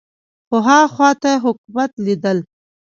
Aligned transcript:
خو 0.47 0.57
ها 0.67 0.79
خوا 0.93 1.09
ته 1.21 1.31
حکومت 1.45 1.91
لیدل 2.05 2.37